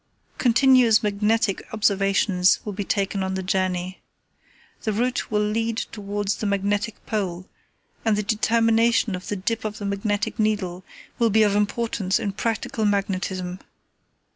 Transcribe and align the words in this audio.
"Continuous 0.39 1.03
magnetic 1.03 1.61
observations 1.71 2.59
will 2.65 2.73
be 2.73 2.83
taken 2.83 3.21
on 3.21 3.35
the 3.35 3.43
journey. 3.43 4.01
The 4.81 4.91
route 4.93 5.29
will 5.29 5.43
lead 5.47 5.77
towards 5.77 6.37
the 6.37 6.47
Magnetic 6.47 7.05
Pole, 7.05 7.47
and 8.03 8.17
the 8.17 8.23
determination 8.23 9.13
of 9.13 9.27
the 9.27 9.35
dip 9.35 9.63
of 9.63 9.77
the 9.77 9.85
magnetic 9.85 10.39
needle 10.39 10.83
will 11.19 11.29
be 11.29 11.43
of 11.43 11.55
importance 11.55 12.17
in 12.19 12.31
practical 12.31 12.83
magnetism. 12.83 13.59